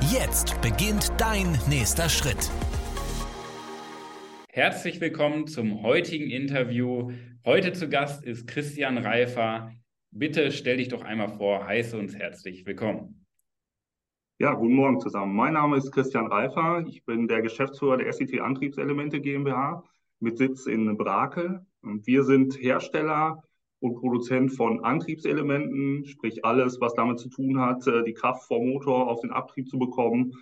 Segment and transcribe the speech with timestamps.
[0.00, 2.50] Jetzt beginnt dein nächster Schritt.
[4.50, 7.12] Herzlich willkommen zum heutigen Interview.
[7.44, 9.72] Heute zu Gast ist Christian Reifer.
[10.10, 13.24] Bitte stell dich doch einmal vor, heiße uns herzlich willkommen.
[14.38, 15.34] Ja, guten Morgen zusammen.
[15.34, 16.84] Mein Name ist Christian Reifer.
[16.86, 19.84] Ich bin der Geschäftsführer der SIT Antriebselemente GmbH
[20.20, 21.64] mit Sitz in Brakel.
[21.82, 23.42] Und wir sind Hersteller
[23.84, 28.66] und Produzent von Antriebselementen, sprich alles, was damit zu tun hat, äh, die Kraft vom
[28.66, 30.32] Motor auf den Abtrieb zu bekommen,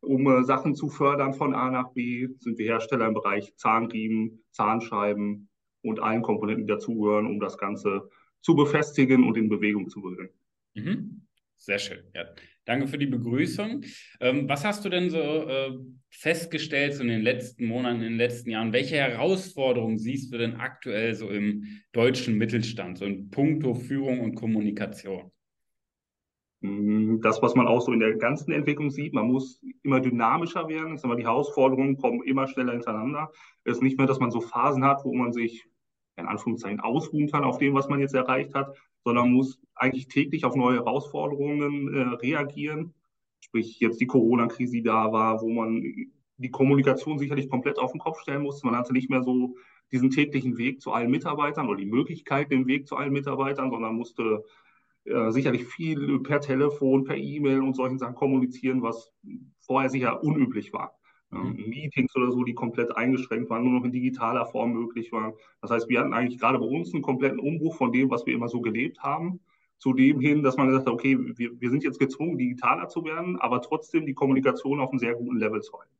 [0.00, 4.42] um äh, Sachen zu fördern von A nach B, sind wir Hersteller im Bereich Zahnriemen,
[4.50, 5.48] Zahnscheiben
[5.82, 8.10] und allen Komponenten, die dazugehören, um das Ganze
[8.40, 10.30] zu befestigen und in Bewegung zu bringen.
[10.74, 11.22] Mhm.
[11.60, 11.98] Sehr schön.
[12.14, 12.24] Ja.
[12.64, 13.84] Danke für die Begrüßung.
[14.20, 15.72] Ähm, was hast du denn so äh,
[16.08, 18.72] festgestellt so in den letzten Monaten, in den letzten Jahren?
[18.72, 24.36] Welche Herausforderungen siehst du denn aktuell so im deutschen Mittelstand, so in puncto Führung und
[24.36, 25.30] Kommunikation?
[26.62, 30.66] Mhm, das, was man auch so in der ganzen Entwicklung sieht, man muss immer dynamischer
[30.66, 30.94] werden.
[30.94, 33.30] Ich sag mal, die Herausforderungen kommen immer schneller hintereinander.
[33.64, 35.66] Es ist nicht mehr, dass man so Phasen hat, wo man sich
[36.16, 40.44] in Anführungszeichen ausruhen kann auf dem, was man jetzt erreicht hat, sondern muss eigentlich täglich
[40.44, 42.94] auf neue Herausforderungen äh, reagieren.
[43.40, 45.82] Sprich, jetzt die Corona-Krise, die da war, wo man
[46.36, 48.66] die Kommunikation sicherlich komplett auf den Kopf stellen musste.
[48.66, 49.56] Man hatte nicht mehr so
[49.92, 53.96] diesen täglichen Weg zu allen Mitarbeitern oder die Möglichkeit, den Weg zu allen Mitarbeitern, sondern
[53.96, 54.44] musste
[55.04, 59.12] äh, sicherlich viel per Telefon, per E-Mail und solchen Sachen kommunizieren, was
[59.60, 60.99] vorher sicher unüblich war.
[61.30, 65.32] Meetings oder so, die komplett eingeschränkt waren, nur noch in digitaler Form möglich waren.
[65.60, 68.34] Das heißt, wir hatten eigentlich gerade bei uns einen kompletten Umbruch von dem, was wir
[68.34, 69.40] immer so gelebt haben,
[69.78, 73.04] zu dem hin, dass man gesagt hat, okay, wir, wir sind jetzt gezwungen, digitaler zu
[73.04, 75.94] werden, aber trotzdem die Kommunikation auf einem sehr guten Level zu halten.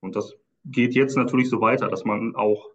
[0.00, 2.70] Und das geht jetzt natürlich so weiter, dass man auch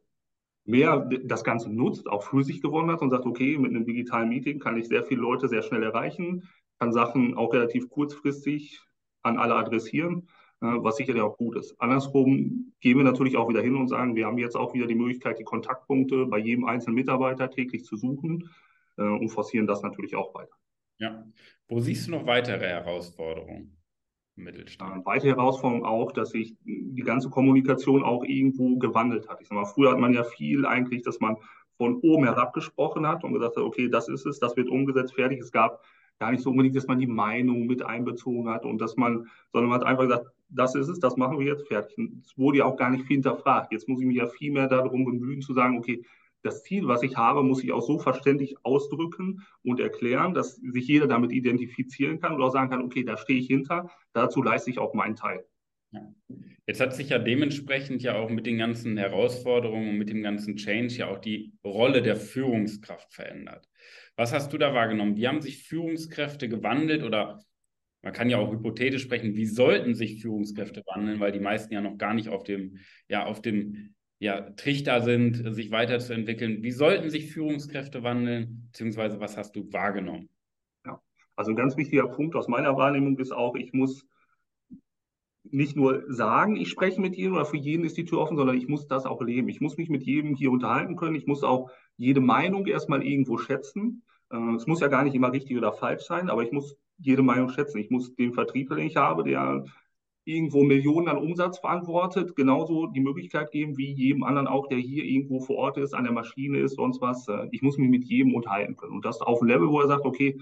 [0.65, 4.29] mehr das Ganze nutzt, auch für sich gewonnen hat und sagt, okay, mit einem digitalen
[4.29, 6.47] Meeting kann ich sehr viele Leute sehr schnell erreichen,
[6.79, 8.81] kann Sachen auch relativ kurzfristig
[9.23, 10.27] an alle adressieren,
[10.63, 11.75] was sicherlich auch gut ist.
[11.79, 14.95] Andersrum gehen wir natürlich auch wieder hin und sagen, wir haben jetzt auch wieder die
[14.95, 18.49] Möglichkeit, die Kontaktpunkte bei jedem einzelnen Mitarbeiter täglich zu suchen
[18.97, 20.55] äh, und forcieren das natürlich auch weiter.
[20.99, 21.25] Ja.
[21.67, 23.77] Wo siehst du noch weitere Herausforderungen?
[24.35, 25.05] Mittelstand.
[25.05, 29.41] Weitere Herausforderung auch, dass sich die ganze Kommunikation auch irgendwo gewandelt hat.
[29.41, 31.37] Ich sag mal, früher hat man ja viel eigentlich, dass man
[31.77, 35.13] von oben herab gesprochen hat und gesagt hat, okay, das ist es, das wird umgesetzt,
[35.13, 35.39] fertig.
[35.39, 35.83] Es gab
[36.19, 39.69] gar nicht so unbedingt, dass man die Meinung mit einbezogen hat und dass man, sondern
[39.69, 41.97] man hat einfach gesagt, das ist es, das machen wir jetzt fertig.
[42.23, 43.71] Es wurde ja auch gar nicht viel hinterfragt.
[43.71, 46.03] Jetzt muss ich mich ja viel mehr darum bemühen zu sagen, okay,
[46.43, 50.87] das Ziel, was ich habe, muss ich auch so verständlich ausdrücken und erklären, dass sich
[50.87, 54.69] jeder damit identifizieren kann und auch sagen kann, okay, da stehe ich hinter, dazu leiste
[54.69, 55.45] ich auch meinen Teil.
[56.65, 60.55] Jetzt hat sich ja dementsprechend ja auch mit den ganzen Herausforderungen und mit dem ganzen
[60.55, 63.69] Change ja auch die Rolle der Führungskraft verändert.
[64.15, 65.15] Was hast du da wahrgenommen?
[65.15, 67.43] Wie haben sich Führungskräfte gewandelt oder
[68.03, 71.79] man kann ja auch hypothetisch sprechen, wie sollten sich Führungskräfte wandeln, weil die meisten ja
[71.79, 72.77] noch gar nicht auf dem,
[73.07, 76.63] ja, auf dem ja, Trichter sind, sich weiterzuentwickeln.
[76.63, 80.29] Wie sollten sich Führungskräfte wandeln, beziehungsweise was hast du wahrgenommen?
[80.85, 81.01] Ja,
[81.37, 84.05] also ein ganz wichtiger Punkt aus meiner Wahrnehmung ist auch, ich muss
[85.43, 88.57] nicht nur sagen, ich spreche mit jedem oder für jeden ist die Tür offen, sondern
[88.57, 89.47] ich muss das auch leben.
[89.47, 91.15] Ich muss mich mit jedem hier unterhalten können.
[91.15, 94.03] Ich muss auch jede Meinung erstmal irgendwo schätzen.
[94.29, 97.23] Äh, es muss ja gar nicht immer richtig oder falsch sein, aber ich muss jede
[97.23, 97.79] Meinung schätzen.
[97.79, 99.65] Ich muss den Vertrieb, den ich habe, der
[100.25, 105.03] irgendwo Millionen an Umsatz verantwortet, genauso die Möglichkeit geben wie jedem anderen auch, der hier
[105.03, 107.27] irgendwo vor Ort ist, an der Maschine ist, sonst was.
[107.51, 108.93] Ich muss mich mit jedem unterhalten können.
[108.93, 110.39] Und das auf einem Level, wo er sagt, okay,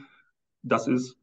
[0.61, 1.17] das ist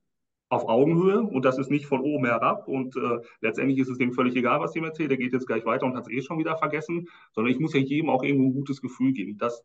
[0.49, 4.13] auf Augenhöhe und das ist nicht von oben herab und äh, letztendlich ist es dem
[4.13, 6.39] völlig egal, was jemand erzählt, der geht jetzt gleich weiter und hat es eh schon
[6.39, 9.63] wieder vergessen, sondern ich muss ja jedem auch irgendwo ein gutes Gefühl geben, dass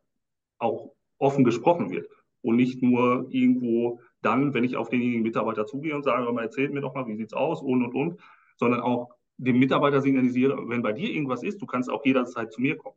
[0.58, 2.10] auch offen gesprochen wird
[2.42, 6.82] und nicht nur irgendwo dann, wenn ich auf denjenigen Mitarbeiter zugehe und sage, erzählt mir
[6.82, 8.22] doch mal, wie sieht's aus und und und,
[8.58, 12.62] sondern auch dem Mitarbeiter signalisiere, wenn bei dir irgendwas ist, du kannst auch jederzeit zu
[12.62, 12.96] mir kommen.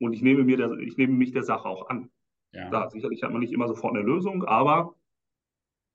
[0.00, 2.10] Und ich nehme, mir der, ich nehme mich der Sache auch an.
[2.52, 2.68] Ja.
[2.68, 4.94] Klar, sicherlich hat man nicht immer sofort eine Lösung, aber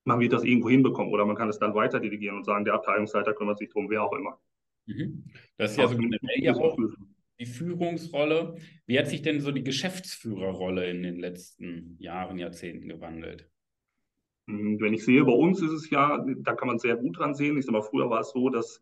[0.06, 2.74] man wird das irgendwo hinbekommen oder man kann es dann weiter delegieren und sagen, der
[2.74, 4.40] Abteilungsleiter kümmert sich drum, wer auch immer.
[4.86, 5.24] Mhm.
[5.58, 6.78] Das ist ja so generell ja auch
[7.40, 8.56] die Führungsrolle.
[8.86, 13.50] Wie hat sich denn so die Geschäftsführerrolle in den letzten Jahren, Jahrzehnten gewandelt?
[14.48, 17.34] Hm, wenn ich sehe, bei uns ist es ja, da kann man sehr gut dran
[17.34, 17.58] sehen.
[17.58, 18.82] Ich sag mal, früher war es so, dass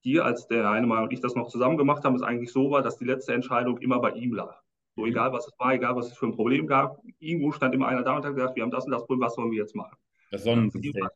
[0.00, 2.70] hier, als der eine Mal und ich das noch zusammen gemacht haben, es eigentlich so
[2.70, 4.62] war, dass die letzte Entscheidung immer bei ihm lag.
[4.96, 5.08] So mhm.
[5.08, 8.02] egal, was es war, egal, was es für ein Problem gab, irgendwo stand immer einer
[8.02, 9.96] da und hat gesagt, wir haben das und das Problem, was sollen wir jetzt machen?
[10.30, 11.08] Das Sonnensystem.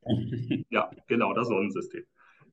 [0.70, 2.04] Ja, genau, das Sonnensystem.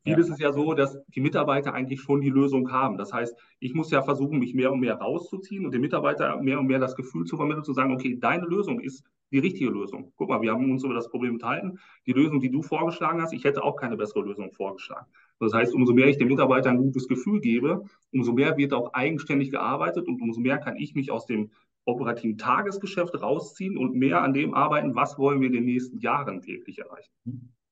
[0.04, 0.20] Hier ja.
[0.20, 2.98] ist es ja so, dass die Mitarbeiter eigentlich schon die Lösung haben.
[2.98, 6.60] Das heißt, ich muss ja versuchen, mich mehr und mehr rauszuziehen und dem Mitarbeiter mehr
[6.60, 10.12] und mehr das Gefühl zu vermitteln, zu sagen, okay, deine Lösung ist die richtige Lösung.
[10.16, 11.80] Guck mal, wir haben uns über das Problem unterhalten.
[12.06, 15.06] Die Lösung, die du vorgeschlagen hast, ich hätte auch keine bessere Lösung vorgeschlagen.
[15.40, 18.94] Das heißt, umso mehr ich dem Mitarbeiter ein gutes Gefühl gebe, umso mehr wird auch
[18.94, 21.52] eigenständig gearbeitet und umso mehr kann ich mich aus dem
[21.86, 26.42] operativen Tagesgeschäft rausziehen und mehr an dem arbeiten, was wollen wir in den nächsten Jahren
[26.42, 27.12] täglich erreichen.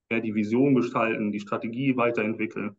[0.10, 2.76] Mehr die Vision gestalten, die Strategie weiterentwickeln.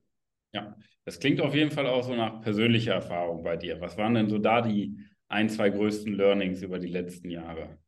[0.52, 3.80] Ja, das klingt auf jeden Fall auch so nach persönlicher Erfahrung bei dir.
[3.80, 4.98] Was waren denn so da die
[5.28, 7.78] ein, zwei größten Learnings über die letzten Jahre?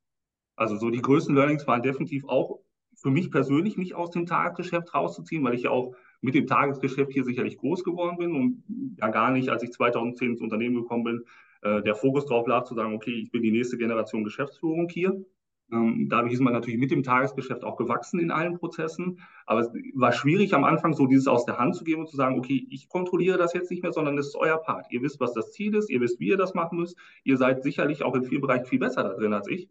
[0.56, 2.60] Also so die größten Learnings waren definitiv auch
[2.96, 7.12] für mich persönlich, mich aus dem Tagesgeschäft rauszuziehen, weil ich ja auch mit dem Tagesgeschäft
[7.12, 8.62] hier sicherlich groß geworden bin und
[8.98, 11.25] ja gar nicht, als ich 2010 ins Unternehmen gekommen bin,
[11.62, 15.25] äh, der Fokus darauf lag, zu sagen, okay, ich bin die nächste Generation Geschäftsführung hier.
[15.72, 19.20] Ähm, dadurch ist man natürlich mit dem Tagesgeschäft auch gewachsen in allen Prozessen.
[19.46, 22.17] Aber es war schwierig am Anfang, so dieses aus der Hand zu geben und zu
[22.17, 24.87] sagen, okay, ich kontrolliere das jetzt nicht mehr, sondern es ist euer Part.
[24.90, 26.96] Ihr wisst, was das Ziel ist, ihr wisst, wie ihr das machen müsst.
[27.25, 29.69] Ihr seid sicherlich auch in vielen Bereichen viel besser da drin als ich.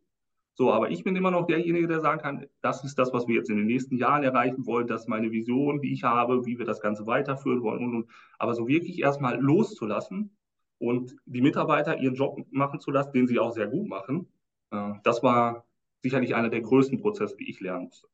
[0.60, 3.36] So, aber ich bin immer noch derjenige, der sagen kann, das ist das, was wir
[3.36, 6.60] jetzt in den nächsten Jahren erreichen wollen, das ist meine Vision, die ich habe, wie
[6.60, 8.10] wir das Ganze weiterführen wollen und, und.
[8.40, 10.36] Aber so wirklich erstmal loszulassen
[10.78, 14.28] und die Mitarbeiter ihren Job machen zu lassen, den sie auch sehr gut machen,
[14.72, 15.66] äh, das war
[16.02, 18.08] sicherlich einer der größten Prozesse, die ich lernen musste.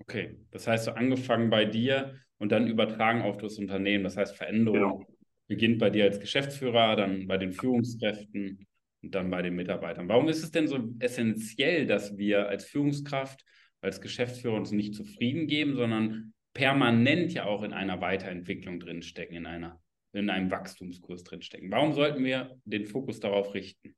[0.00, 4.04] Okay, das heißt, so angefangen bei dir und dann übertragen auf das Unternehmen.
[4.04, 5.06] Das heißt, Veränderung genau.
[5.48, 8.66] beginnt bei dir als Geschäftsführer, dann bei den Führungskräften
[9.02, 10.08] und dann bei den Mitarbeitern.
[10.08, 13.44] Warum ist es denn so essentiell, dass wir als Führungskraft,
[13.80, 19.46] als Geschäftsführer uns nicht zufrieden geben, sondern permanent ja auch in einer Weiterentwicklung drinstecken, in
[19.46, 19.80] einer
[20.12, 21.70] in einem Wachstumskurs drinstecken.
[21.70, 23.94] Warum sollten wir den Fokus darauf richten?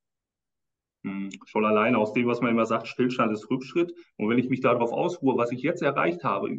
[1.47, 3.95] Schon alleine aus dem, was man immer sagt, Stillstand ist Rückschritt.
[4.17, 6.57] Und wenn ich mich darauf ausruhe, was ich jetzt erreicht habe,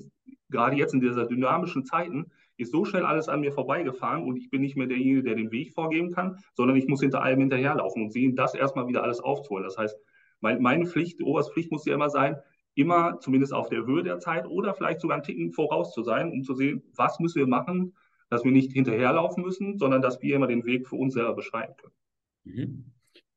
[0.50, 4.50] gerade jetzt in dieser dynamischen Zeiten, ist so schnell alles an mir vorbeigefahren und ich
[4.50, 8.04] bin nicht mehr derjenige, der den Weg vorgeben kann, sondern ich muss hinter allem hinterherlaufen
[8.04, 9.64] und sehen, das erstmal wieder alles aufzuholen.
[9.64, 9.98] Das heißt,
[10.42, 12.38] mein, meine Pflicht, die oberste Pflicht muss ja immer sein,
[12.76, 16.32] immer zumindest auf der Höhe der Zeit oder vielleicht sogar einen Ticken voraus zu sein,
[16.32, 17.94] um zu sehen, was müssen wir machen,
[18.30, 21.76] dass wir nicht hinterherlaufen müssen, sondern dass wir immer den Weg für uns selber beschreiten
[21.78, 21.94] können.
[22.44, 22.86] Mhm.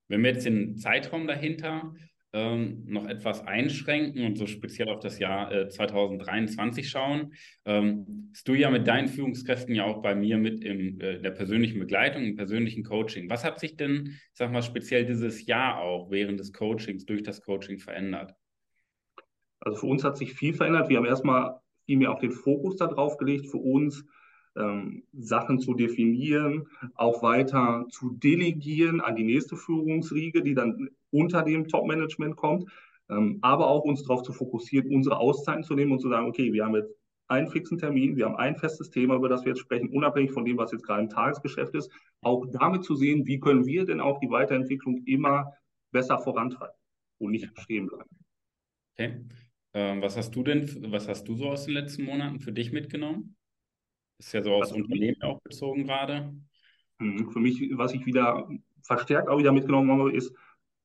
[0.08, 1.94] Wenn wir jetzt den Zeitraum dahinter
[2.34, 7.32] ähm, noch etwas einschränken und so speziell auf das Jahr äh, 2023 schauen,
[7.64, 11.30] ähm, bist du ja mit deinen Führungskräften ja auch bei mir mit im, äh, der
[11.30, 13.30] persönlichen Begleitung, im persönlichen Coaching.
[13.30, 17.22] Was hat sich denn, ich sag mal, speziell dieses Jahr auch während des Coachings, durch
[17.22, 18.34] das Coaching verändert?
[19.60, 20.88] Also für uns hat sich viel verändert.
[20.88, 24.04] Wir haben erstmal viel mehr auch den Fokus darauf gelegt, für uns
[24.56, 31.42] ähm, Sachen zu definieren, auch weiter zu delegieren an die nächste Führungsriege, die dann unter
[31.42, 32.70] dem Top-Management kommt,
[33.08, 36.52] ähm, aber auch uns darauf zu fokussieren, unsere Auszeiten zu nehmen und zu sagen, okay,
[36.52, 36.94] wir haben jetzt
[37.28, 40.44] einen fixen Termin, wir haben ein festes Thema, über das wir jetzt sprechen, unabhängig von
[40.44, 41.90] dem, was jetzt gerade im Tagesgeschäft ist,
[42.20, 45.52] auch damit zu sehen, wie können wir denn auch die Weiterentwicklung immer
[45.90, 46.74] besser vorantreiben
[47.18, 48.10] und nicht stehen bleiben.
[48.92, 49.24] Okay.
[49.72, 52.72] Ähm, was hast du denn, was hast du so aus den letzten Monaten für dich
[52.72, 53.36] mitgenommen?
[54.18, 56.34] Ist ja so aufs Unternehmen auch bezogen gerade.
[56.98, 57.30] Mhm.
[57.30, 58.48] Für mich, was ich wieder
[58.82, 60.34] verstärkt auch wieder mitgenommen habe, ist,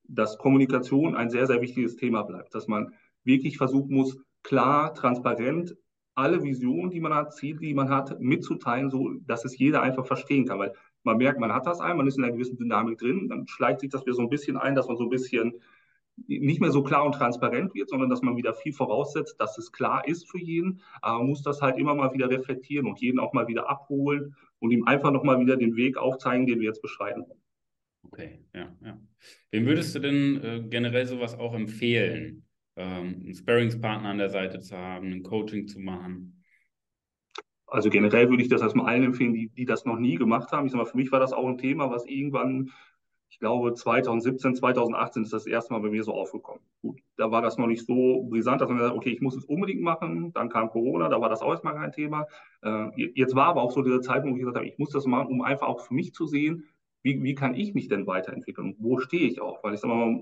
[0.03, 2.55] dass Kommunikation ein sehr, sehr wichtiges Thema bleibt.
[2.55, 2.93] Dass man
[3.23, 5.75] wirklich versuchen muss, klar, transparent
[6.15, 10.05] alle Visionen, die man hat, Ziele, die man hat, mitzuteilen, so dass es jeder einfach
[10.05, 10.59] verstehen kann.
[10.59, 13.47] Weil man merkt, man hat das ein, man ist in einer gewissen Dynamik drin, dann
[13.47, 15.53] schleicht sich das wieder so ein bisschen ein, dass man so ein bisschen
[16.27, 19.71] nicht mehr so klar und transparent wird, sondern dass man wieder viel voraussetzt, dass es
[19.71, 23.19] klar ist für jeden, aber man muss das halt immer mal wieder reflektieren und jeden
[23.19, 26.81] auch mal wieder abholen und ihm einfach nochmal wieder den Weg aufzeigen, den wir jetzt
[26.81, 27.41] beschreiten wollen.
[28.03, 28.99] Okay, ja, ja.
[29.51, 32.45] Wem würdest du denn äh, generell sowas auch empfehlen,
[32.75, 36.43] ähm, einen Sparringspartner an der Seite zu haben, ein Coaching zu machen?
[37.67, 40.65] Also generell würde ich das erstmal allen empfehlen, die, die das noch nie gemacht haben.
[40.65, 42.71] Ich sag mal, für mich war das auch ein Thema, was irgendwann
[43.29, 46.61] ich glaube, 2017, 2018 ist das erste Mal bei mir so aufgekommen.
[46.81, 49.35] Gut, da war das noch nicht so brisant, dass man gesagt hat, okay, ich muss
[49.35, 50.33] es unbedingt machen.
[50.33, 52.25] Dann kam Corona, da war das auch erstmal kein Thema.
[52.63, 55.05] Äh, jetzt war aber auch so dieser Zeitpunkt, wo ich gesagt habe, ich muss das
[55.05, 56.65] machen, um einfach auch für mich zu sehen,
[57.03, 58.75] wie, wie kann ich mich denn weiterentwickeln?
[58.79, 59.63] Wo stehe ich auch?
[59.63, 60.19] Weil ich sage mal,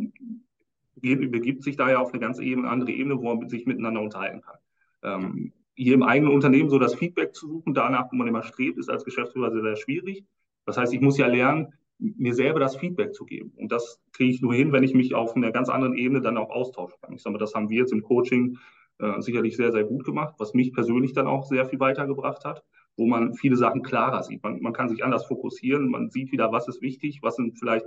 [0.96, 4.42] begibt sich da ja auf eine ganz Ebene, andere Ebene, wo man sich miteinander unterhalten
[4.42, 4.58] kann.
[5.04, 8.78] Ähm, hier im eigenen Unternehmen so das Feedback zu suchen, danach, wo man immer strebt,
[8.78, 10.26] ist als Geschäftsführer sehr, sehr schwierig.
[10.66, 13.51] Das heißt, ich muss ja lernen, mir selber das Feedback zu geben.
[13.56, 16.38] Und das kriege ich nur hin, wenn ich mich auf einer ganz anderen Ebene dann
[16.38, 17.13] auch austauschen kann.
[17.13, 18.58] Ich sage mal, das haben wir jetzt im Coaching
[19.00, 22.63] äh, sicherlich sehr, sehr gut gemacht, was mich persönlich dann auch sehr viel weitergebracht hat,
[22.96, 24.44] wo man viele Sachen klarer sieht.
[24.44, 27.86] Man, man kann sich anders fokussieren, man sieht wieder, was ist wichtig, was sind vielleicht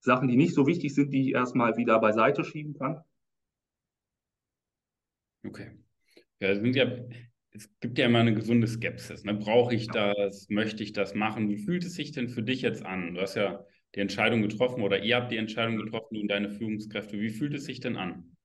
[0.00, 3.02] Sachen, die nicht so wichtig sind, die ich erstmal wieder beiseite schieben kann.
[5.44, 5.72] Okay.
[6.40, 6.86] Ja, es, ja,
[7.56, 9.24] es gibt ja immer eine gesunde Skepsis.
[9.24, 9.34] Ne?
[9.34, 10.48] Brauche ich das?
[10.48, 11.48] Möchte ich das machen?
[11.48, 13.14] Wie fühlt es sich denn für dich jetzt an?
[13.14, 17.18] Du hast ja die Entscheidung getroffen oder ihr habt die Entscheidung getroffen, und deine Führungskräfte.
[17.18, 18.36] Wie fühlt es sich denn an?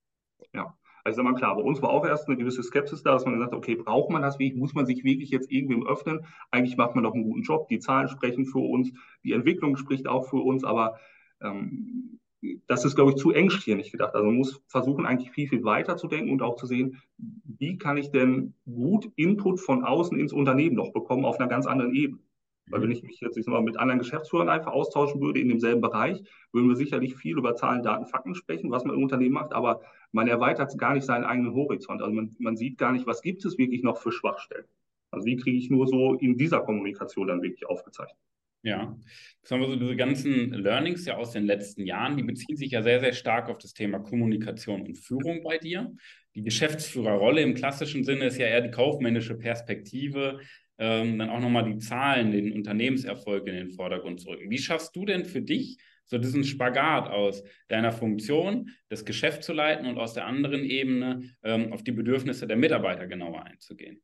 [0.54, 3.26] Ja, also sag mal klar, bei uns war auch erst eine gewisse Skepsis da, dass
[3.26, 4.60] man gesagt hat, okay, braucht man das wirklich?
[4.60, 6.26] Muss man sich wirklich jetzt irgendwem öffnen?
[6.52, 7.68] Eigentlich macht man doch einen guten Job.
[7.68, 8.92] Die Zahlen sprechen für uns,
[9.24, 11.00] die Entwicklung spricht auch für uns, aber
[11.42, 12.20] ähm,
[12.68, 14.16] das ist, glaube ich, zu engstirnig gedacht.
[14.16, 17.78] Also man muss versuchen, eigentlich viel, viel weiter zu denken und auch zu sehen, wie
[17.78, 21.94] kann ich denn gut Input von außen ins Unternehmen noch bekommen auf einer ganz anderen
[21.94, 22.22] Ebene.
[22.70, 25.82] Weil wenn ich mich jetzt ich mal, mit anderen Geschäftsführern einfach austauschen würde in demselben
[25.82, 29.54] Bereich, würden wir sicherlich viel über Zahlen, Daten, Fakten sprechen, was man im Unternehmen macht,
[29.54, 29.82] aber
[30.12, 32.02] man erweitert gar nicht seinen eigenen Horizont.
[32.02, 34.66] Also man, man sieht gar nicht, was gibt es wirklich noch für Schwachstellen.
[35.12, 38.18] Also wie kriege ich nur so in dieser Kommunikation dann wirklich aufgezeichnet.
[38.64, 38.96] Ja,
[39.42, 42.72] das haben wir so diese ganzen Learnings ja aus den letzten Jahren, die beziehen sich
[42.72, 45.92] ja sehr, sehr stark auf das Thema Kommunikation und Führung bei dir.
[46.36, 50.40] Die Geschäftsführerrolle im klassischen Sinne ist ja eher die kaufmännische Perspektive,
[50.78, 54.52] ähm, dann auch nochmal die Zahlen, den Unternehmenserfolg in den Vordergrund zu rücken.
[54.52, 59.54] Wie schaffst du denn für dich so diesen Spagat aus deiner Funktion, das Geschäft zu
[59.54, 64.02] leiten und aus der anderen Ebene ähm, auf die Bedürfnisse der Mitarbeiter genauer einzugehen?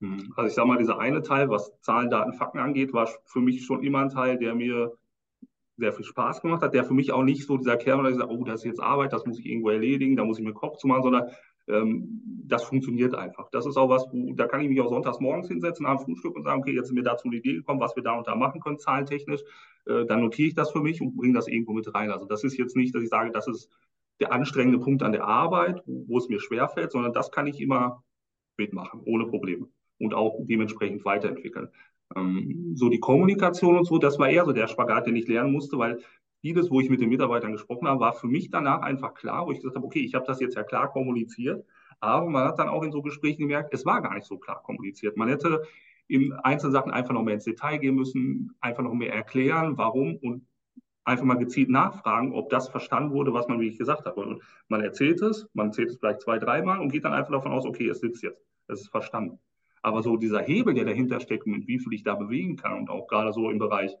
[0.00, 0.32] Mhm.
[0.36, 3.64] Also ich sage mal, dieser eine Teil, was Zahlen, Daten, Fakten angeht, war für mich
[3.64, 4.96] schon immer ein Teil, der mir
[5.76, 8.30] sehr viel Spaß gemacht hat, der für mich auch nicht so dieser Kern, der sagt,
[8.30, 10.76] oh, das ist jetzt Arbeit, das muss ich irgendwo erledigen, da muss ich mir Kopf
[10.76, 11.30] zu machen, sondern
[11.68, 13.48] ähm, das funktioniert einfach.
[13.50, 16.34] Das ist auch was, wo, da kann ich mich auch sonntags morgens hinsetzen, am Frühstück
[16.36, 18.34] und sagen, okay, jetzt sind wir dazu eine Idee gekommen, was wir da und da
[18.34, 19.42] machen können, zahlentechnisch.
[19.86, 22.10] Äh, dann notiere ich das für mich und bringe das irgendwo mit rein.
[22.10, 23.70] Also das ist jetzt nicht, dass ich sage, das ist
[24.20, 27.60] der anstrengende Punkt an der Arbeit, wo, wo es mir schwerfällt, sondern das kann ich
[27.60, 28.02] immer
[28.58, 29.68] mitmachen, ohne Probleme
[30.00, 31.68] und auch dementsprechend weiterentwickeln.
[32.16, 35.52] Ähm, so die Kommunikation und so, das war eher so der Spagat, den ich lernen
[35.52, 36.00] musste, weil
[36.40, 39.52] vieles, wo ich mit den Mitarbeitern gesprochen habe, war für mich danach einfach klar, wo
[39.52, 41.64] ich gesagt habe, okay, ich habe das jetzt ja klar kommuniziert,
[42.00, 44.62] aber man hat dann auch in so Gesprächen gemerkt, es war gar nicht so klar
[44.62, 45.16] kommuniziert.
[45.16, 45.62] Man hätte
[46.08, 50.16] in einzelnen Sachen einfach noch mehr ins Detail gehen müssen, einfach noch mehr erklären, warum
[50.16, 50.46] und
[51.04, 54.16] einfach mal gezielt nachfragen, ob das verstanden wurde, was man wirklich gesagt hat.
[54.16, 57.52] Und man erzählt es, man erzählt es vielleicht zwei, dreimal und geht dann einfach davon
[57.52, 59.38] aus, okay, es sitzt jetzt, es ist verstanden.
[59.82, 62.90] Aber so dieser Hebel, der dahinter steckt, mit wie viel ich da bewegen kann und
[62.90, 63.96] auch gerade so im Bereich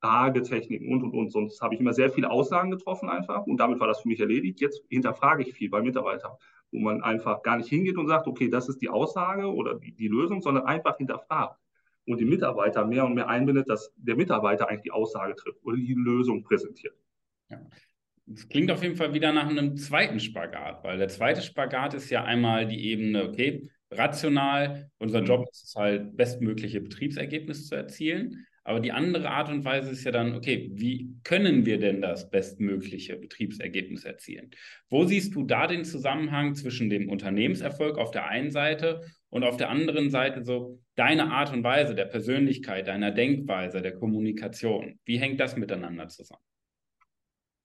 [0.00, 1.30] Fragetechniken und, und, und.
[1.30, 4.20] Sonst habe ich immer sehr viele Aussagen getroffen einfach und damit war das für mich
[4.20, 4.60] erledigt.
[4.60, 6.32] Jetzt hinterfrage ich viel bei Mitarbeitern,
[6.70, 9.92] wo man einfach gar nicht hingeht und sagt, okay, das ist die Aussage oder die,
[9.92, 11.58] die Lösung, sondern einfach hinterfragt
[12.06, 15.76] und die Mitarbeiter mehr und mehr einbindet, dass der Mitarbeiter eigentlich die Aussage trifft oder
[15.76, 16.94] die Lösung präsentiert.
[17.48, 17.60] Ja.
[18.26, 22.10] Das klingt auf jeden Fall wieder nach einem zweiten Spagat, weil der zweite Spagat ist
[22.10, 28.46] ja einmal die Ebene, okay, rational, unser Job ist es halt, bestmögliche Betriebsergebnisse zu erzielen.
[28.62, 32.30] Aber die andere Art und Weise ist ja dann, okay, wie können wir denn das
[32.30, 34.50] bestmögliche Betriebsergebnis erzielen?
[34.88, 39.56] Wo siehst du da den Zusammenhang zwischen dem Unternehmenserfolg auf der einen Seite und auf
[39.56, 45.00] der anderen Seite so deine Art und Weise der Persönlichkeit, deiner Denkweise, der Kommunikation?
[45.04, 46.44] Wie hängt das miteinander zusammen?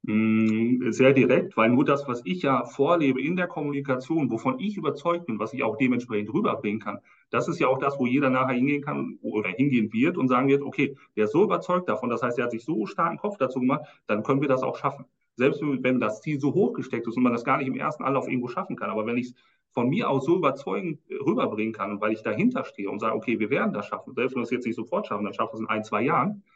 [0.08, 4.78] Mm, sehr direkt, weil nur das, was ich ja vorlebe in der Kommunikation, wovon ich
[4.78, 7.00] überzeugt bin, was ich auch dementsprechend rüberbringen kann,
[7.32, 10.48] das ist ja auch das, wo jeder nachher hingehen kann oder hingehen wird und sagen
[10.48, 13.38] wird, okay, der ist so überzeugt davon, das heißt, er hat sich so starken Kopf
[13.38, 15.06] dazu gemacht, dann können wir das auch schaffen.
[15.38, 18.04] Selbst wenn das Ziel so hoch gesteckt ist und man das gar nicht im ersten
[18.04, 19.36] Anlauf irgendwo schaffen kann, aber wenn ich es
[19.72, 23.50] von mir aus so überzeugend rüberbringen kann, weil ich dahinter stehe und sage, okay, wir
[23.50, 25.62] werden das schaffen, selbst wenn wir es jetzt nicht sofort schaffen, dann schaffen wir es
[25.62, 26.55] in ein, zwei Jahren, äh,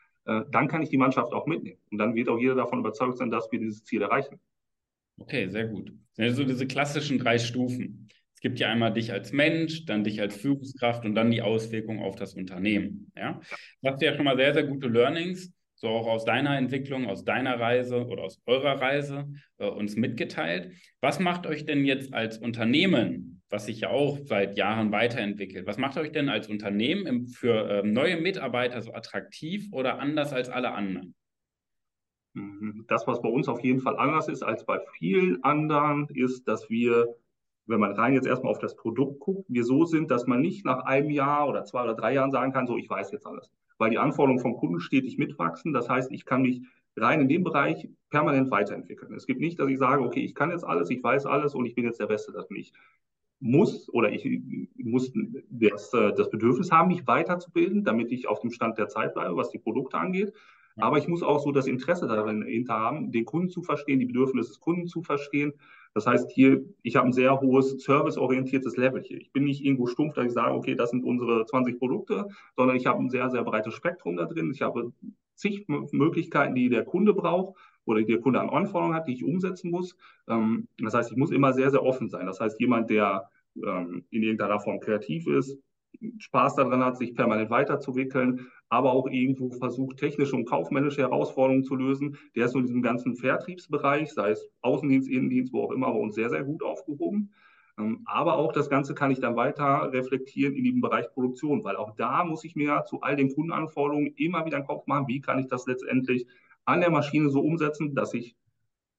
[0.52, 1.80] dann kann ich die Mannschaft auch mitnehmen.
[1.92, 4.40] Und dann wird auch jeder davon überzeugt sein, dass wir dieses Ziel erreichen.
[5.18, 5.92] Okay, sehr gut.
[6.18, 8.08] Also diese klassischen drei Stufen.
[8.34, 12.02] Es gibt ja einmal dich als Mensch, dann dich als Führungskraft und dann die Auswirkung
[12.02, 13.12] auf das Unternehmen.
[13.18, 13.42] Ja?
[13.82, 17.26] Du hast ja schon mal sehr, sehr gute Learnings, so auch aus deiner Entwicklung, aus
[17.26, 20.72] deiner Reise oder aus eurer Reise äh, uns mitgeteilt.
[21.02, 25.66] Was macht euch denn jetzt als Unternehmen was sich ja auch seit Jahren weiterentwickelt.
[25.66, 30.50] Was macht euch denn als Unternehmen für ähm, neue Mitarbeiter so attraktiv oder anders als
[30.50, 31.16] alle anderen?
[32.34, 32.86] Mhm.
[32.88, 36.70] Das, was bei uns auf jeden Fall anders ist als bei vielen anderen, ist, dass
[36.70, 37.16] wir,
[37.66, 40.64] wenn man rein jetzt erstmal auf das Produkt guckt, wir so sind, dass man nicht
[40.64, 43.52] nach einem Jahr oder zwei oder drei Jahren sagen kann, so, ich weiß jetzt alles.
[43.80, 45.74] Weil die Anforderungen vom Kunden stetig mitwachsen.
[45.74, 46.62] Das heißt, ich kann mich
[46.98, 49.14] rein in dem Bereich permanent weiterentwickeln.
[49.14, 51.66] Es gibt nicht, dass ich sage, okay, ich kann jetzt alles, ich weiß alles und
[51.66, 52.76] ich bin jetzt der Beste, das nicht
[53.40, 54.28] muss oder ich
[54.78, 55.12] muss
[55.50, 59.36] das, äh, das Bedürfnis haben, mich weiterzubilden, damit ich auf dem Stand der Zeit bleibe,
[59.38, 60.34] was die Produkte angeht.
[60.78, 64.50] Aber ich muss auch so das Interesse darin haben, den Kunden zu verstehen, die Bedürfnisse
[64.50, 65.54] des Kunden zu verstehen.
[65.94, 69.20] Das heißt hier, ich habe ein sehr hohes serviceorientiertes Level hier.
[69.20, 72.78] Ich bin nicht irgendwo stumpf, dass ich sage, okay, das sind unsere 20 Produkte, sondern
[72.78, 74.52] ich habe ein sehr, sehr breites Spektrum da drin.
[74.54, 74.94] Ich habe
[75.40, 79.24] zig Möglichkeiten, die der Kunde braucht oder die der Kunde an Anforderungen hat, die ich
[79.24, 79.96] umsetzen muss.
[80.28, 82.26] Ähm, das heißt, ich muss immer sehr, sehr offen sein.
[82.26, 85.58] Das heißt, jemand, der ähm, in irgendeiner Form kreativ ist,
[86.20, 91.76] Spaß daran hat, sich permanent weiterzuwickeln, aber auch irgendwo versucht, technische und kaufmännische Herausforderungen zu
[91.76, 92.18] lösen.
[92.36, 96.16] Der ist in diesem ganzen Vertriebsbereich, sei es Außendienst, Innendienst, wo auch immer, bei uns
[96.16, 97.32] sehr, sehr gut aufgehoben.
[97.80, 101.78] Ähm, aber auch das Ganze kann ich dann weiter reflektieren in dem Bereich Produktion, weil
[101.78, 105.22] auch da muss ich mir zu all den Kundenanforderungen immer wieder einen Kopf machen, wie
[105.22, 106.28] kann ich das letztendlich
[106.66, 108.36] an der Maschine so umsetzen, dass ich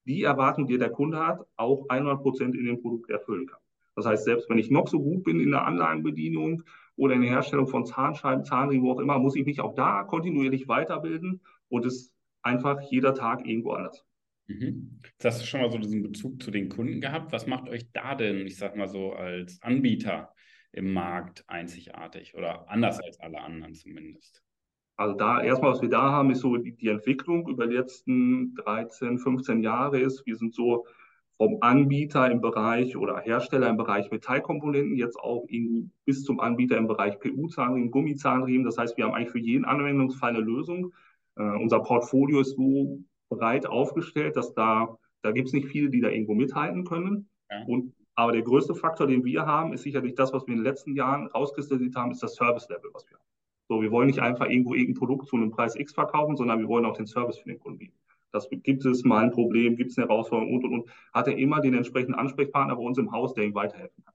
[0.05, 3.59] die Erwartung, die der Kunde hat, auch 100 Prozent in dem Produkt erfüllen kann.
[3.95, 6.63] Das heißt, selbst wenn ich noch so gut bin in der Anlagenbedienung
[6.95, 10.03] oder in der Herstellung von Zahnscheiben, Zahnriemen, wo auch immer, muss ich mich auch da
[10.03, 14.03] kontinuierlich weiterbilden und es einfach jeder Tag irgendwo anders.
[14.59, 14.99] Mhm.
[15.03, 17.31] Jetzt hast du schon mal so diesen Bezug zu den Kunden gehabt.
[17.31, 20.33] Was macht euch da denn, ich sag mal so, als Anbieter
[20.71, 24.43] im Markt einzigartig oder anders als alle anderen zumindest?
[24.95, 28.53] Also da erstmal, was wir da haben, ist so die, die Entwicklung über die letzten
[28.55, 30.85] 13, 15 Jahre ist, wir sind so
[31.37, 36.77] vom Anbieter im Bereich oder Hersteller im Bereich Metallkomponenten jetzt auch in, bis zum Anbieter
[36.77, 38.63] im Bereich PU-Zahnriemen, Gummizahnriemen.
[38.63, 40.93] Das heißt, wir haben eigentlich für jeden Anwendungsfall eine Lösung.
[41.35, 42.99] Äh, unser Portfolio ist so
[43.31, 47.29] breit aufgestellt, dass da, da gibt es nicht viele, die da irgendwo mithalten können.
[47.49, 47.63] Ja.
[47.65, 50.65] Und, aber der größte Faktor, den wir haben, ist sicherlich das, was wir in den
[50.65, 53.25] letzten Jahren rauskristallisiert haben, ist das Service-Level, was wir haben.
[53.67, 56.67] So, wir wollen nicht einfach irgendwo irgendein Produkt zu einem Preis X verkaufen, sondern wir
[56.67, 57.97] wollen auch den Service für den Kunden bieten.
[58.31, 60.89] Das gibt es mal ein Problem, gibt es eine Herausforderung und und und.
[61.13, 64.13] Hat er immer den entsprechenden Ansprechpartner bei uns im Haus, der ihm weiterhelfen kann.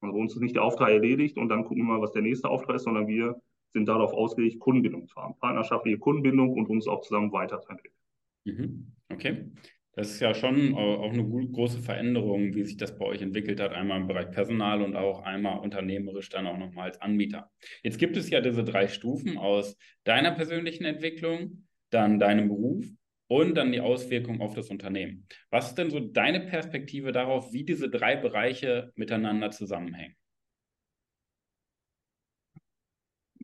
[0.00, 2.22] Also bei uns ist nicht der Auftrag erledigt und dann gucken wir mal, was der
[2.22, 6.86] nächste Auftrag ist, sondern wir sind darauf ausgelegt, Kundenbindung zu haben, partnerschaftliche Kundenbindung und uns
[6.88, 7.97] auch zusammen weiterzuentwickeln.
[8.52, 8.92] Mhm.
[9.08, 9.50] Okay.
[9.92, 13.72] Das ist ja schon auch eine große Veränderung, wie sich das bei euch entwickelt hat,
[13.72, 17.50] einmal im Bereich Personal und auch einmal unternehmerisch dann auch nochmal als Anbieter.
[17.82, 22.86] Jetzt gibt es ja diese drei Stufen aus deiner persönlichen Entwicklung, dann deinem Beruf
[23.26, 25.26] und dann die Auswirkung auf das Unternehmen.
[25.50, 30.14] Was ist denn so deine Perspektive darauf, wie diese drei Bereiche miteinander zusammenhängen?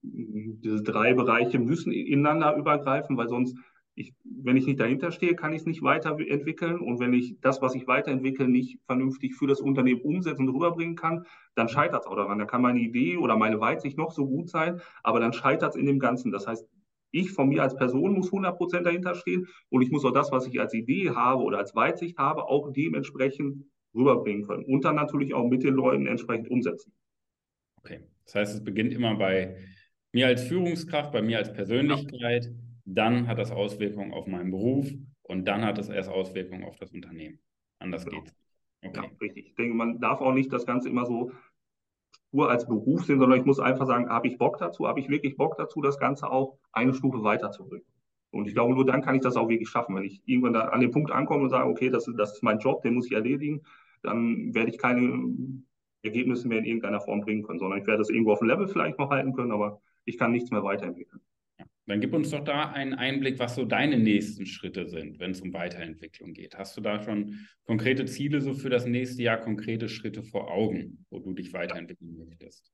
[0.02, 3.56] Diese drei Bereiche müssen ineinander übergreifen, weil sonst,
[3.96, 6.80] ich, wenn ich nicht dahinter stehe, kann ich es nicht weiterentwickeln.
[6.80, 10.96] Und wenn ich das, was ich weiterentwickle, nicht vernünftig für das Unternehmen umsetzen und rüberbringen
[10.96, 12.38] kann, dann scheitert es auch daran.
[12.38, 15.80] Da kann meine Idee oder meine Weitsicht noch so gut sein, aber dann scheitert es
[15.80, 16.32] in dem Ganzen.
[16.32, 16.66] Das heißt,
[17.12, 20.48] ich von mir als Person muss 100% dahinter stehen und ich muss auch das, was
[20.48, 25.32] ich als Idee habe oder als Weitsicht habe, auch dementsprechend rüberbringen können und dann natürlich
[25.34, 26.92] auch mit den Leuten entsprechend umsetzen.
[27.76, 29.56] Okay, das heißt, es beginnt immer bei
[30.12, 32.50] mir als Führungskraft, bei mir als Persönlichkeit, ja.
[32.84, 34.90] Dann hat das Auswirkungen auf meinen Beruf
[35.22, 37.38] und dann hat es erst Auswirkungen auf das Unternehmen.
[37.78, 38.20] Anders genau.
[38.20, 38.36] geht's.
[38.82, 39.00] Okay.
[39.02, 39.46] Ja, richtig.
[39.48, 41.32] Ich denke, man darf auch nicht das Ganze immer so
[42.32, 45.08] nur als Beruf sehen, sondern ich muss einfach sagen, habe ich Bock dazu, habe ich
[45.08, 47.86] wirklich Bock dazu, das Ganze auch eine Stufe weiterzubringen.
[48.32, 49.94] Und ich glaube, nur dann kann ich das auch wirklich schaffen.
[49.94, 52.82] Wenn ich irgendwann an den Punkt ankomme und sage, okay, das, das ist mein Job,
[52.82, 53.62] den muss ich erledigen,
[54.02, 55.62] dann werde ich keine
[56.02, 58.66] Ergebnisse mehr in irgendeiner Form bringen können, sondern ich werde das irgendwo auf dem Level
[58.66, 61.22] vielleicht noch halten können, aber ich kann nichts mehr weiterentwickeln.
[61.86, 65.42] Dann gib uns doch da einen Einblick, was so deine nächsten Schritte sind, wenn es
[65.42, 66.56] um Weiterentwicklung geht.
[66.56, 71.04] Hast du da schon konkrete Ziele so für das nächste Jahr, konkrete Schritte vor Augen,
[71.10, 72.72] wo du dich weiterentwickeln möchtest?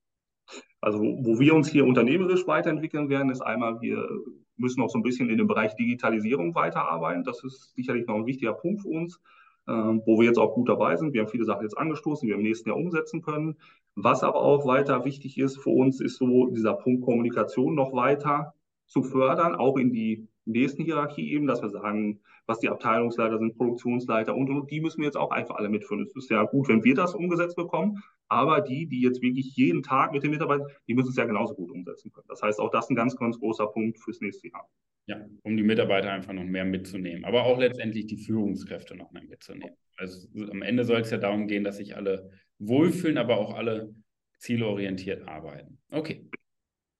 [0.80, 4.08] Also wo wir uns hier unternehmerisch weiterentwickeln werden, ist einmal, wir
[4.56, 7.24] müssen auch so ein bisschen in dem Bereich Digitalisierung weiterarbeiten.
[7.24, 9.20] Das ist sicherlich noch ein wichtiger Punkt für uns,
[9.66, 11.12] äh, wo wir jetzt auch gut dabei sind.
[11.14, 13.56] Wir haben viele Sachen jetzt angestoßen, die wir im nächsten Jahr umsetzen können.
[13.96, 18.54] Was aber auch weiter wichtig ist für uns, ist so dieser Punkt Kommunikation noch weiter
[18.90, 24.34] zu fördern, auch in die nächsten Hierarchieebenen, dass wir sagen, was die Abteilungsleiter sind, Produktionsleiter
[24.34, 26.02] und, und die müssen wir jetzt auch einfach alle mitführen.
[26.02, 29.84] Es ist ja gut, wenn wir das umgesetzt bekommen, aber die, die jetzt wirklich jeden
[29.84, 32.26] Tag mit den Mitarbeitern, die müssen es ja genauso gut umsetzen können.
[32.28, 34.68] Das heißt, auch das ist ein ganz, ganz großer Punkt fürs nächste Jahr.
[35.06, 39.24] Ja, um die Mitarbeiter einfach noch mehr mitzunehmen, aber auch letztendlich die Führungskräfte noch mehr
[39.24, 39.76] mitzunehmen.
[39.96, 43.94] Also am Ende soll es ja darum gehen, dass sich alle wohlfühlen, aber auch alle
[44.38, 45.78] zielorientiert arbeiten.
[45.90, 46.28] Okay.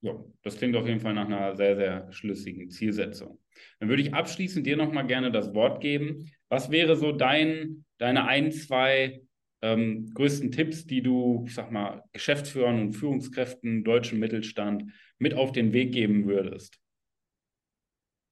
[0.03, 3.39] Ja, das klingt auf jeden Fall nach einer sehr, sehr schlüssigen Zielsetzung.
[3.79, 6.31] Dann würde ich abschließend dir nochmal gerne das Wort geben.
[6.49, 9.21] Was wäre so dein, deine ein, zwei
[9.61, 14.85] ähm, größten Tipps, die du, ich sag mal, Geschäftsführern und Führungskräften, deutschen Mittelstand
[15.19, 16.81] mit auf den Weg geben würdest?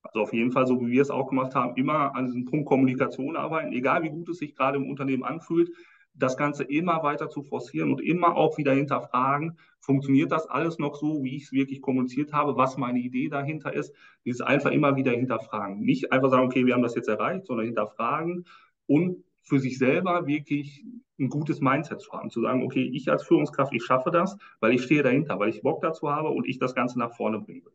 [0.02, 2.66] Also auf jeden Fall, so wie wir es auch gemacht haben, immer an diesem Punkt
[2.66, 5.70] Kommunikation arbeiten, egal wie gut es sich gerade im Unternehmen anfühlt
[6.18, 10.96] das Ganze immer weiter zu forcieren und immer auch wieder hinterfragen, funktioniert das alles noch
[10.96, 14.96] so, wie ich es wirklich kommuniziert habe, was meine Idee dahinter ist, dieses einfach immer
[14.96, 15.80] wieder hinterfragen.
[15.80, 18.44] Nicht einfach sagen, okay, wir haben das jetzt erreicht, sondern hinterfragen
[18.86, 20.84] und für sich selber wirklich
[21.18, 24.72] ein gutes Mindset zu haben, zu sagen, okay, ich als Führungskraft, ich schaffe das, weil
[24.72, 27.64] ich stehe dahinter, weil ich Bock dazu habe und ich das Ganze nach vorne bringen
[27.64, 27.72] will.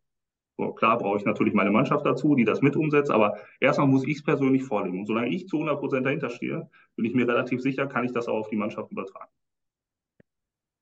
[0.75, 4.17] Klar brauche ich natürlich meine Mannschaft dazu, die das mit umsetzt, aber erstmal muss ich
[4.17, 4.99] es persönlich vorlegen.
[4.99, 8.11] Und solange ich zu 100 Prozent dahinter stehe, bin ich mir relativ sicher, kann ich
[8.11, 9.31] das auch auf die Mannschaft übertragen.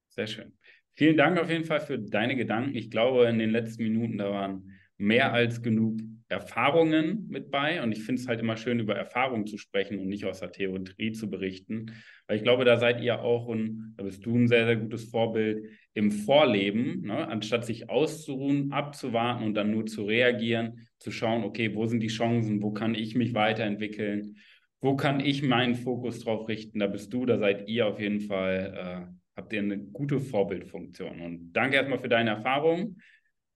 [0.09, 0.53] Sehr schön.
[0.93, 2.75] Vielen Dank auf jeden Fall für deine Gedanken.
[2.75, 7.83] Ich glaube, in den letzten Minuten, da waren mehr als genug Erfahrungen mit bei.
[7.83, 10.51] Und ich finde es halt immer schön, über Erfahrungen zu sprechen und nicht aus der
[10.51, 11.91] Theorie zu berichten.
[12.27, 15.05] Weil ich glaube, da seid ihr auch und da bist du ein sehr, sehr gutes
[15.05, 17.27] Vorbild im Vorleben, ne?
[17.27, 22.07] anstatt sich auszuruhen, abzuwarten und dann nur zu reagieren, zu schauen, okay, wo sind die
[22.07, 24.37] Chancen, wo kann ich mich weiterentwickeln,
[24.79, 26.79] wo kann ich meinen Fokus drauf richten.
[26.79, 31.19] Da bist du, da seid ihr auf jeden Fall, äh, habt ihr eine gute Vorbildfunktion.
[31.19, 32.95] Und danke erstmal für deine Erfahrung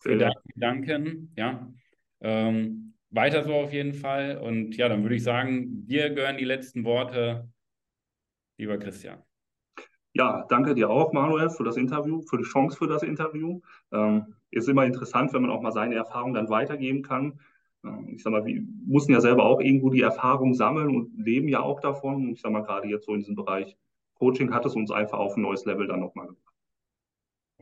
[0.05, 1.33] für deine Gedanken.
[1.35, 1.71] Ja.
[2.21, 4.37] Ähm, weiter so auf jeden Fall.
[4.37, 7.49] Und ja, dann würde ich sagen, dir gehören die letzten Worte,
[8.57, 9.19] lieber Christian.
[10.13, 13.59] Ja, danke dir auch, Manuel, für das Interview, für die Chance für das Interview.
[13.91, 17.39] Ähm, ist immer interessant, wenn man auch mal seine Erfahrungen dann weitergeben kann.
[17.83, 21.49] Ähm, ich sag mal, wir mussten ja selber auch irgendwo die Erfahrung sammeln und leben
[21.49, 22.27] ja auch davon.
[22.27, 23.75] Und ich sag mal, gerade jetzt so in diesem Bereich
[24.13, 26.54] Coaching hat es uns einfach auf ein neues Level dann nochmal gebracht.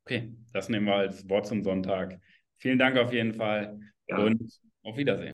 [0.06, 2.20] Okay, das nehmen wir als Wort zum Sonntag.
[2.58, 4.18] Vielen Dank auf jeden Fall ja.
[4.18, 4.52] und
[4.84, 5.34] auf Wiedersehen.